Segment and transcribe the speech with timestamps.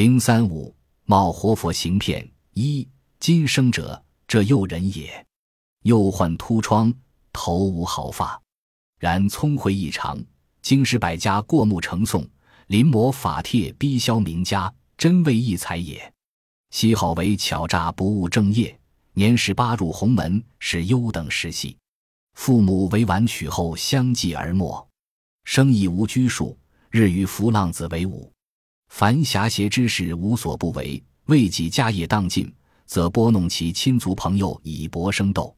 [0.00, 0.74] 零三五
[1.04, 5.26] 冒活佛行骗一今生者，这诱人也。
[5.82, 6.90] 又患秃疮，
[7.34, 8.40] 头无毫发，
[8.98, 10.18] 然聪慧异常。
[10.62, 12.26] 经师百家过目成诵，
[12.68, 16.10] 临摹法帖，逼销名家，真为异才也。
[16.70, 18.74] 昔好为巧诈不务正业，
[19.12, 21.76] 年十八入洪门，是优等世系。
[22.38, 24.88] 父母为晚娶后，相继而没。
[25.44, 26.56] 生亦无拘束，
[26.88, 28.32] 日与浮浪子为伍。
[28.90, 31.02] 凡侠邪之事，无所不为。
[31.26, 32.52] 为己家业当尽，
[32.86, 35.56] 则拨弄其亲族朋友以博生斗。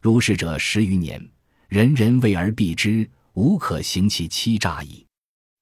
[0.00, 1.20] 如是者十余年，
[1.68, 5.04] 人人为而避之，无可行其欺诈矣。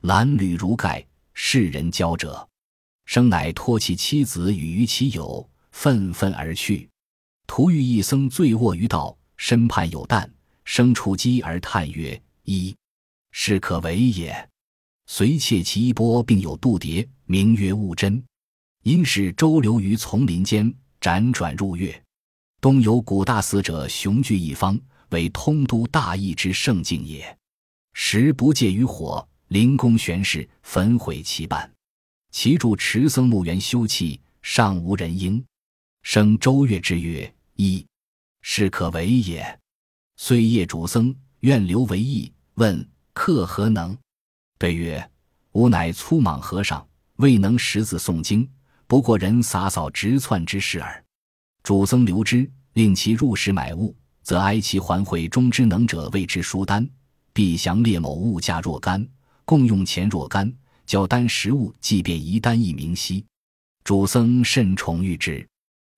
[0.02, 2.47] 褴褛如盖，世人骄者，
[3.07, 6.88] 生乃托其妻子与于其友，愤愤而去。
[7.46, 10.30] 徒遇一僧醉卧于道，身畔有弹，
[10.65, 12.77] 生触机而叹曰：“一，
[13.33, 14.48] 是可为也。”
[15.06, 18.23] 随窃其衣钵，并有度牒，名曰悟真。
[18.83, 22.02] 因使周流于丛林间，辗转入月。
[22.60, 24.79] 东有古大寺者，雄踞一方，
[25.10, 27.37] 为通都大邑之圣境也。
[27.95, 31.70] 时不戒于火，灵宫悬饰，焚毁其半。
[32.32, 35.43] 其住持僧墓园修葺，尚无人应。
[36.02, 37.85] 生周月之曰：“一，
[38.43, 39.59] 是可为也。”
[40.16, 42.32] 遂夜主僧，愿留为义。
[42.54, 43.96] 问客何能？
[44.59, 45.10] 对曰
[45.52, 48.49] ：“吾乃粗莽和尚，未能识字诵经，
[48.87, 51.04] 不过人洒扫直窜之事耳。”
[51.63, 56.88] 主僧留之，令其入室买物，则哀其还会中之能者为之书单，
[57.32, 59.07] 必详列某物价若干，
[59.45, 60.52] 共用钱若干，
[60.87, 63.24] 交单实物，即便一单一明晰。
[63.85, 65.47] 主僧甚宠遇之。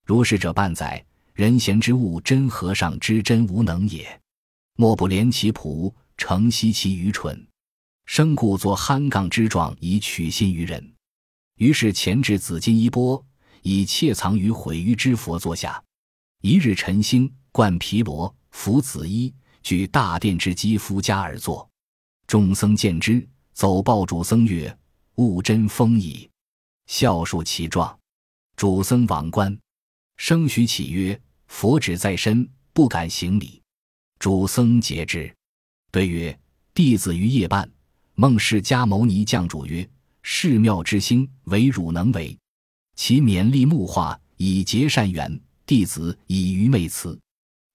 [0.05, 4.21] 如是者半载，人贤之物真和尚之真无能也，
[4.77, 7.47] 莫不怜其朴，诚惜其愚蠢。
[8.09, 10.95] 生故作酣杠之状，以取信于人。
[11.57, 13.23] 于是前置紫金衣钵，
[13.61, 15.81] 以窃藏于毁于之佛座下。
[16.41, 21.69] 一日晨兴，冠毗罗，服紫衣，举大殿之基夫家而坐。
[22.27, 24.75] 众僧见之，走报主僧曰
[25.17, 26.29] ：“悟真风矣。”
[26.89, 27.97] 孝述其状。
[28.57, 29.57] 主僧往观，
[30.17, 33.61] 生许起曰：“佛旨在身，不敢行礼。”
[34.19, 35.31] 主僧诘之，
[35.93, 36.37] 对曰
[36.73, 37.71] ：“弟子于夜半。”
[38.21, 39.89] 孟氏迦牟尼降主曰
[40.25, 42.37] ：“世庙之星，唯汝能为。
[42.97, 45.41] 其勉励木化，以结善缘。
[45.65, 47.17] 弟子以愚昧辞。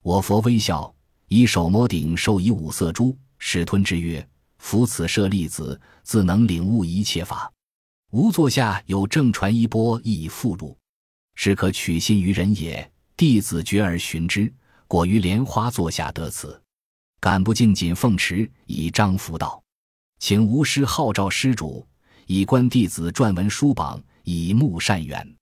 [0.02, 0.94] 我佛微笑，
[1.30, 4.28] 以手摩顶，授以五色珠，使吞之曰
[4.60, 7.50] ：‘夫此舍利子，自能领悟一切法。
[8.12, 10.78] 吾座下有正传衣钵，亦已复入，
[11.36, 14.54] 是可取信于人也。’弟子觉而寻之，
[14.90, 16.62] 果于莲花座下得此，
[17.22, 19.58] 敢不敬谨奉持，以彰福道。”
[20.26, 21.86] 请吴师号召施主，
[22.28, 25.36] 以观弟子撰文书榜，以募善缘。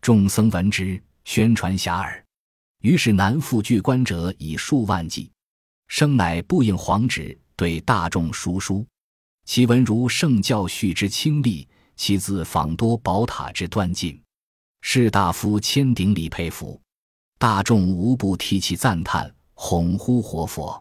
[0.00, 2.22] 众僧闻之，宣传遐迩。
[2.82, 5.28] 于是南复具观者以数万计。
[5.88, 8.86] 生乃不应皇旨，对大众书书。
[9.46, 11.66] 其文如圣教序之清丽，
[11.96, 14.22] 其字仿多宝塔之端进。
[14.82, 16.80] 士大夫千顶礼佩服，
[17.36, 20.80] 大众无不涕泣赞叹，哄呼活佛。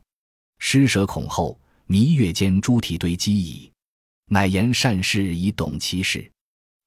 [0.60, 1.60] 施舍恐后。
[1.92, 3.74] 弥月间诸体堆积矣，
[4.28, 6.32] 乃言善事以懂其事。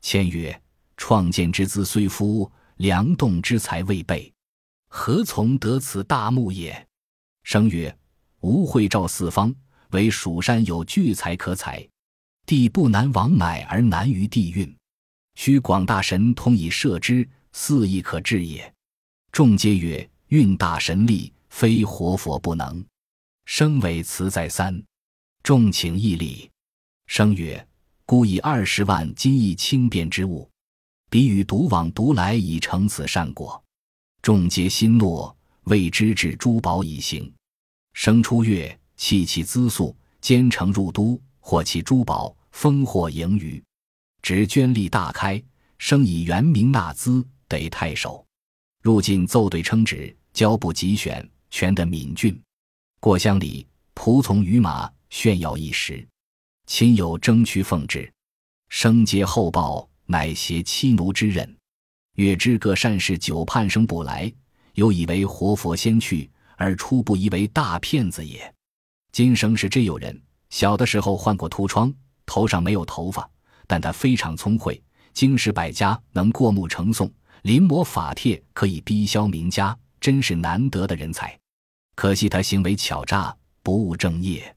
[0.00, 0.62] 谦曰
[0.96, 4.32] ：“创建之资虽夫，良动之才未备，
[4.86, 6.86] 何从得此大木也？”
[7.42, 7.92] 生曰
[8.42, 9.52] ：“吾会照四方，
[9.90, 11.84] 唯蜀山有聚财可采。
[12.46, 14.72] 地不难往买，而难于地运。
[15.34, 18.72] 须广大神通以摄之，四亦可治也。”
[19.32, 22.86] 众皆曰：“运大神力，非活佛不能。”
[23.46, 24.80] 生为辞再三。
[25.42, 26.48] 众请义礼，
[27.08, 27.66] 生曰
[28.06, 30.48] ：“孤以二十万金亦轻便之物，
[31.10, 33.60] 彼与独往独来，以成此善果。”
[34.22, 37.32] 众皆心诺，为之置珠宝以行。
[37.92, 43.60] 生出月，弃其资粟，兼程入都，获其珠宝，丰获盈余，
[44.22, 45.42] 执捐吏大开。
[45.76, 48.24] 生以原名纳资，得太守。
[48.80, 52.40] 入晋奏对称旨，交部集选，全得闽郡。
[53.00, 54.88] 过乡里， 仆从于马。
[55.12, 56.08] 炫耀一时，
[56.66, 58.10] 亲友争趋奉之，
[58.70, 61.54] 生皆厚报，乃携妻奴之任。
[62.14, 64.32] 月知各善事久盼生不来，
[64.72, 68.52] 又以为活佛先去，而初不疑为大骗子也。
[69.12, 70.18] 今生是真有人，
[70.48, 71.92] 小的时候患过秃疮，
[72.24, 73.30] 头上没有头发，
[73.66, 74.82] 但他非常聪慧，
[75.12, 77.12] 经史百家，能过目成诵，
[77.42, 81.38] 临摹法帖，可以逼销名家，真是难得的人才。
[81.94, 84.56] 可惜他行为巧诈，不务正业。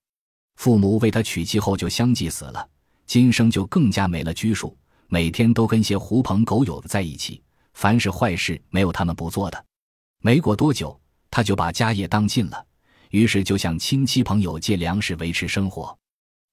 [0.55, 2.67] 父母为他娶妻后就相继死了，
[3.05, 4.75] 今生就更加没了拘束，
[5.07, 7.41] 每天都跟些狐朋狗友在一起，
[7.73, 9.65] 凡是坏事没有他们不做的。
[10.21, 10.99] 没过多久，
[11.29, 12.65] 他就把家业当尽了，
[13.11, 15.95] 于是就向亲戚朋友借粮食维持生活。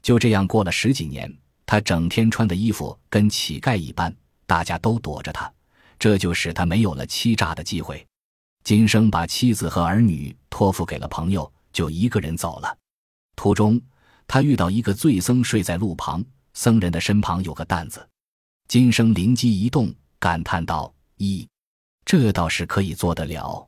[0.02, 1.32] 就这样过了十几年，
[1.64, 4.14] 他整天穿的衣服跟乞丐一般，
[4.46, 5.50] 大家都躲着他，
[5.98, 8.04] 这就使他没有了欺诈的机会。
[8.64, 12.76] 今生把妻子和儿女托付给了朋友，就一个人走了。
[13.34, 13.80] 途中，
[14.26, 16.24] 他遇到一个醉僧睡在路旁。
[16.54, 18.06] 僧人的身旁有个担子，
[18.68, 21.48] 金生灵机一动，感叹道：“一，
[22.04, 23.66] 这倒是可以做得了。”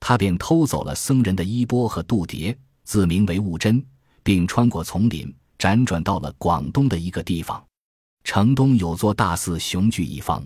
[0.00, 3.84] 他便偷走了僧人的衣钵和度牒，自名为悟真，
[4.24, 7.64] 并穿过丛林，辗转到了广东的一个地方。
[8.24, 10.44] 城东有座大寺，雄踞一方，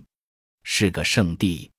[0.65, 1.71] 是个圣地。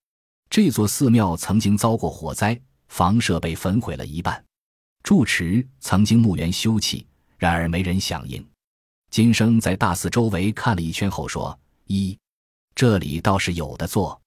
[0.49, 4.43] 这座寺庙曾经遭过火灾，房舍被焚毁了一半，
[5.03, 7.05] 住持曾经墓园修葺，
[7.41, 8.47] 然而没人响应。
[9.09, 12.15] 金生在大寺周围看了一圈后说：“一，
[12.75, 14.21] 这里倒是有的做。”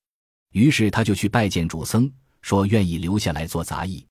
[0.50, 2.12] 于是他就去拜见主僧，
[2.42, 4.04] 说愿意留下来做杂役。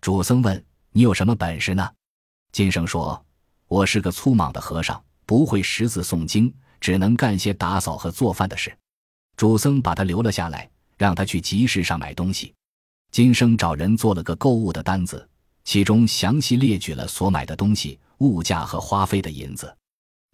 [0.00, 1.88] 主僧问：“你有什么本事呢？”
[2.50, 3.24] 金生说
[3.68, 8.76] ：“我是个粗莽的和尚，不会识字诵经，只能干些打扫和做饭的事。”
[9.38, 10.68] 主僧把他留了下来，
[10.98, 12.52] 让他去集市上买东西。
[13.12, 15.28] 金生找人做了个购物的单子，
[15.62, 19.76] 其中详细列举了所买的东西、物价和花费的银子。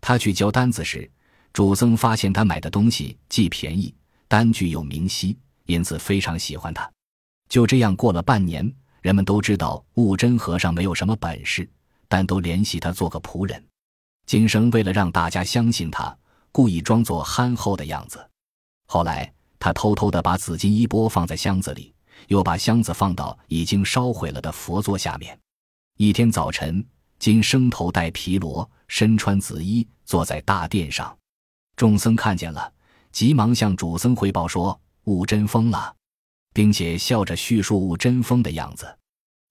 [0.01, 1.11] 他去交单子时，
[1.53, 3.93] 主僧发现他买的东西既便宜，
[4.29, 6.89] 单据又明晰，因此非常喜欢他。
[7.49, 11.69] 就这样过了半年，人们都知道悟真和尚没有什么本事，
[12.09, 13.65] 但都联系他做个仆人。
[14.27, 16.17] 金生为了让大家相信他，
[16.53, 18.29] 故意装作憨厚的样子。
[18.87, 21.95] 后来，他偷偷地把紫金衣钵放在箱子里，
[22.29, 25.39] 又把箱子放到已经烧毁了的佛座下面。
[25.97, 26.85] 一天早晨。
[27.19, 31.17] 金生头戴皮罗，身穿紫衣，坐在大殿上。
[31.75, 32.73] 众僧看见了，
[33.13, 35.95] 急忙向主僧汇报说：“悟真疯了，
[36.53, 38.99] 并且笑着叙述悟真疯的样子。”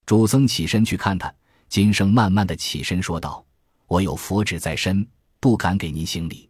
[0.05, 1.33] 主僧起身去看他。
[1.67, 3.43] 金生慢慢的起身说道
[3.87, 5.05] ：“我有佛旨在身，
[5.39, 6.49] 不敢给您行礼。”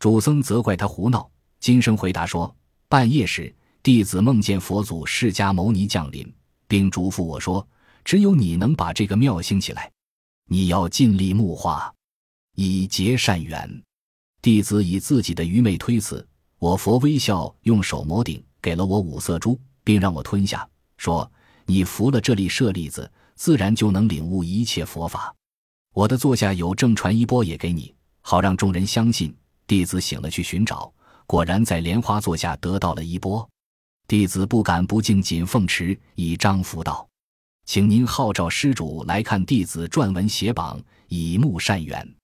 [0.00, 1.30] 主僧责怪他胡闹。
[1.60, 2.54] 金生回答说
[2.88, 6.30] ：“半夜时，弟子梦见佛祖释迦牟尼降临，
[6.66, 7.66] 并嘱咐我说，
[8.04, 9.90] 只有你能把这个庙兴起来。”
[10.48, 11.92] 你要尽力木化，
[12.54, 13.82] 以结善缘。
[14.40, 16.24] 弟子以自己的愚昧推辞，
[16.58, 21.28] 我佛微笑，用手摩顶，给了我五色珠，并让我吞下，说
[21.66, 25.34] ：“你服了这粒舍利子，自然就能领悟一切佛法。”
[25.92, 29.36] 我的座下有正传衣钵，也给你，好让众人相信。
[29.66, 30.92] 弟子醒了去寻找，
[31.26, 33.48] 果然在莲花座下得到了衣钵。
[34.06, 37.08] 弟子不敢不敬谨奉持，以彰福道。
[37.66, 42.14] 请您号召施主来看弟子撰文写榜，以募善缘。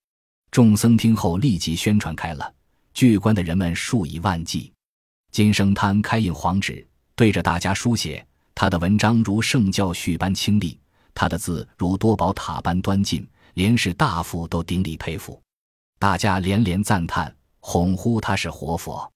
[0.52, 2.54] 众僧听后立即宣传开了，
[2.94, 4.72] 聚观的人们数以万计。
[5.32, 6.86] 金生摊开印黄纸，
[7.16, 8.24] 对着大家书写。
[8.54, 10.78] 他的文章如圣教序般清丽，
[11.12, 15.42] 他的字如多宝塔般端静，连士大夫都顶礼佩服。
[15.98, 19.10] 大家连连赞叹，哄呼他是活佛。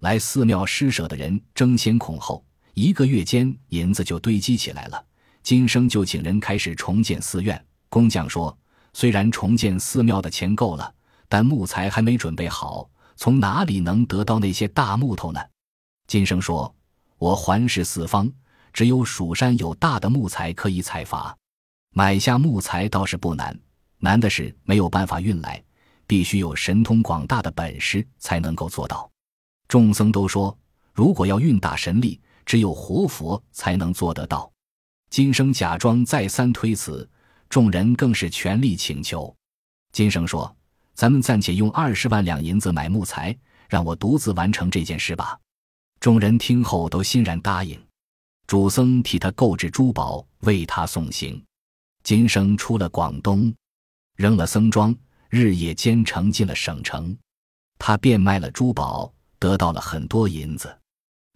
[0.00, 2.44] 来寺庙施舍的人争先恐后，
[2.74, 5.04] 一个月间银子就堆积起来了。
[5.44, 7.62] 今生就请人开始重建寺院。
[7.90, 8.56] 工匠说
[8.94, 10.92] ：“虽然重建寺庙的钱够了，
[11.28, 15.40] 但木材还没准备好，从哪里能得到那些大木头呢？”
[16.08, 16.74] 金生说
[17.18, 18.32] ：“我环视四方，
[18.72, 21.36] 只有蜀山有大的木材可以采伐，
[21.90, 23.54] 买下木材倒是不难，
[23.98, 25.62] 难的是没有办法运来，
[26.06, 29.10] 必须有神通广大的本事才能够做到。”
[29.68, 30.56] 众僧都说
[30.94, 34.50] ：“如果要运大神力，只有活佛才能做得到。”
[35.14, 37.08] 金生假装再三推辞，
[37.48, 39.32] 众人更是全力请求。
[39.92, 40.56] 金生说
[40.92, 43.32] ：“咱们暂且用二十万两银子买木材，
[43.68, 45.38] 让我独自完成这件事吧。”
[46.02, 47.80] 众人听后都欣然答应。
[48.48, 51.40] 主僧替他购置珠宝，为他送行。
[52.02, 53.54] 金生出了广东，
[54.16, 54.92] 扔了僧装，
[55.30, 57.16] 日夜兼程进了省城。
[57.78, 60.76] 他变卖了珠宝，得到了很多银子。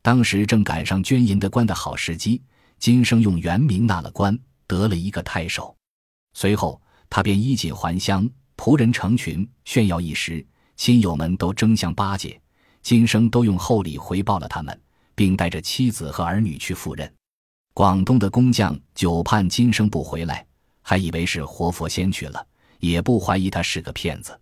[0.03, 2.43] 当时正赶上捐银的官的好时机。
[2.79, 5.77] 金生用原名纳了官，得了一个太守。
[6.35, 6.81] 随后，
[7.11, 12.41] 他便衣锦还乡，仆人成群，炫耀一时，亲友们都争相巴结。
[12.83, 14.81] 金生都用厚礼回报了他们，
[15.15, 17.13] 并带着妻子和儿女去赴任。
[17.75, 20.47] 广东的工匠久盼金生不回来，
[20.81, 22.47] 还以为是活佛仙去了，
[22.79, 24.41] 也不怀疑他是个骗子。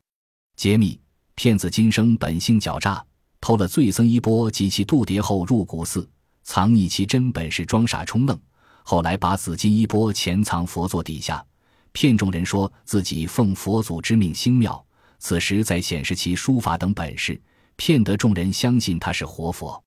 [0.56, 1.00] 揭秘：
[1.34, 3.04] 骗子金生本性狡诈，
[3.40, 6.08] 偷了醉僧衣钵及其度牒后入古寺。
[6.46, 8.40] 藏匿其真本事，装傻充愣。
[8.84, 11.44] 后来把紫金衣钵潜藏佛座底下，
[11.90, 14.82] 骗众人说自己奉佛祖之命兴庙。
[15.18, 17.38] 此时再显示其书法等本事，
[17.74, 19.82] 骗得众人相信他是活佛。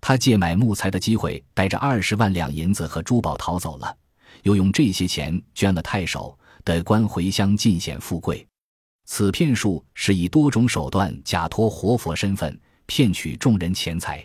[0.00, 3.96] 他借买木材的机会，带着二十万两银子和珠宝逃走了，
[4.44, 8.46] 又用这些钱捐了太守，得官回乡尽显富贵。
[9.06, 14.24] 此骗术是以多种手段假托活佛身份，骗取众人钱财。